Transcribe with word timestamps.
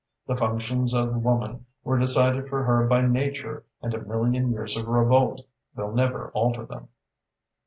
The 0.25 0.35
functions 0.35 0.95
of 0.95 1.17
woman 1.23 1.67
were 1.83 1.99
decided 1.99 2.49
for 2.49 2.63
her 2.63 2.87
by 2.87 3.01
nature 3.01 3.65
and 3.83 3.93
a 3.93 4.03
million 4.03 4.49
years 4.51 4.75
of 4.75 4.87
revolt 4.87 5.41
will 5.75 5.91
never 5.91 6.31
alter 6.31 6.65
them." 6.65 6.87